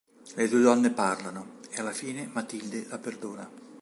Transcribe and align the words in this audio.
Le 0.33 0.47
due 0.47 0.63
donne 0.63 0.89
parlano 0.93 1.59
e 1.69 1.79
alla 1.79 1.91
fine 1.91 2.27
Matilde 2.33 2.87
la 2.87 2.97
perdona. 2.97 3.47